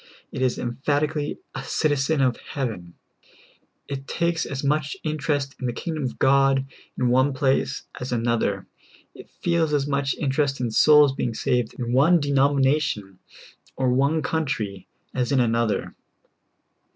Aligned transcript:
It 0.31 0.41
is 0.41 0.57
emphatically 0.57 1.37
a 1.53 1.63
citizen 1.63 2.21
of 2.21 2.37
heaven; 2.37 2.95
it 3.87 4.07
takes 4.07 4.47
as 4.47 4.63
much 4.63 4.97
interest 5.03 5.55
in 5.59 5.67
the 5.67 5.73
kingdom 5.73 6.01
of 6.05 6.17
God 6.17 6.65
in 6.97 7.09
one 7.09 7.33
place 7.35 7.83
as 7.99 8.11
another; 8.11 8.65
it 9.13 9.29
feels 9.29 9.75
as 9.75 9.85
much 9.85 10.15
interest 10.15 10.59
in 10.59 10.71
souls 10.71 11.13
being 11.13 11.35
saved 11.35 11.75
in 11.77 11.93
one 11.93 12.19
denomination 12.19 13.19
or 13.75 13.91
one 13.93 14.23
country 14.23 14.87
as 15.13 15.31
in 15.31 15.39
another. 15.39 15.93